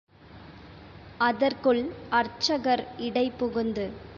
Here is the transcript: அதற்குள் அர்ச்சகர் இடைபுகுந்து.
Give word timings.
அதற்குள் 1.19 1.81
அர்ச்சகர் 2.11 2.83
இடைபுகுந்து. 2.99 3.85